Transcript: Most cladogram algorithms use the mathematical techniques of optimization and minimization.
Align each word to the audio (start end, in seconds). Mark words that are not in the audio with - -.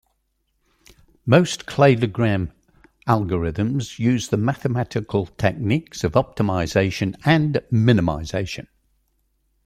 Most 1.27 1.67
cladogram 1.67 2.51
algorithms 3.07 3.99
use 3.99 4.29
the 4.29 4.37
mathematical 4.37 5.27
techniques 5.27 6.03
of 6.03 6.13
optimization 6.13 7.15
and 7.23 7.61
minimization. 7.71 8.65